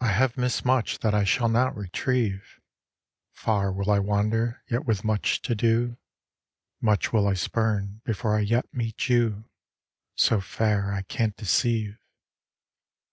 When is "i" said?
0.00-0.06, 1.14-1.24, 3.90-3.98, 7.26-7.34, 8.36-8.40, 10.92-11.02